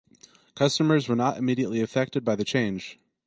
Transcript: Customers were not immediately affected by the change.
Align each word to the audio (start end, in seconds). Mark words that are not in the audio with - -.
Customers 0.55 1.07
were 1.07 1.15
not 1.15 1.37
immediately 1.37 1.79
affected 1.79 2.25
by 2.25 2.35
the 2.35 2.43
change. 2.43 2.97